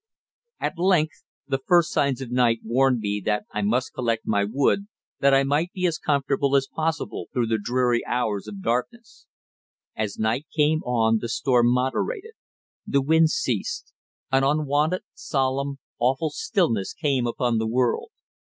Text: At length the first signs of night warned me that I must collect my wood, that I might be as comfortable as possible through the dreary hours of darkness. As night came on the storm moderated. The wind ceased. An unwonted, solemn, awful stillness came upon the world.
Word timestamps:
At 0.59 0.79
length 0.79 1.21
the 1.47 1.59
first 1.67 1.91
signs 1.91 2.21
of 2.21 2.31
night 2.31 2.61
warned 2.63 3.01
me 3.01 3.21
that 3.25 3.45
I 3.53 3.61
must 3.61 3.93
collect 3.93 4.25
my 4.25 4.43
wood, 4.49 4.87
that 5.19 5.31
I 5.31 5.43
might 5.43 5.71
be 5.73 5.85
as 5.85 5.99
comfortable 5.99 6.55
as 6.55 6.65
possible 6.67 7.27
through 7.31 7.45
the 7.45 7.59
dreary 7.63 8.03
hours 8.07 8.47
of 8.47 8.63
darkness. 8.63 9.27
As 9.95 10.17
night 10.17 10.47
came 10.57 10.81
on 10.85 11.19
the 11.19 11.29
storm 11.29 11.71
moderated. 11.71 12.33
The 12.87 13.03
wind 13.03 13.29
ceased. 13.29 13.93
An 14.31 14.43
unwonted, 14.43 15.03
solemn, 15.13 15.77
awful 15.99 16.31
stillness 16.31 16.93
came 16.93 17.27
upon 17.27 17.59
the 17.59 17.67
world. 17.67 18.09